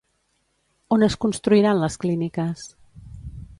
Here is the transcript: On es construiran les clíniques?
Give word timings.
On 0.97 1.05
es 1.09 1.17
construiran 1.27 1.83
les 1.83 1.99
clíniques? 2.05 2.67